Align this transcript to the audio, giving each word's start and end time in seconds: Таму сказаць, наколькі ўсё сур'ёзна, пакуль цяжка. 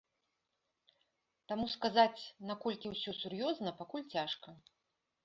Таму 1.51 1.67
сказаць, 1.73 2.21
наколькі 2.53 2.87
ўсё 2.95 3.11
сур'ёзна, 3.21 3.75
пакуль 3.83 4.07
цяжка. 4.15 4.49